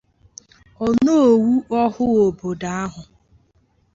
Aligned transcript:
Onoowu 0.85 1.53
ọhụụ 1.83 2.05
obodo 2.27 2.67
ahụ 2.81 3.01